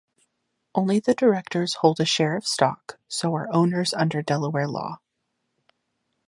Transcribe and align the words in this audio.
Only 0.73 0.99
the 0.99 1.13
directors 1.13 1.75
hold 1.75 1.99
a 1.99 2.05
share 2.05 2.35
of 2.35 2.47
stock, 2.47 2.97
so 3.07 3.35
are 3.35 3.53
owners 3.53 3.93
under 3.93 4.23
Delaware 4.23 4.67
law. 4.67 4.97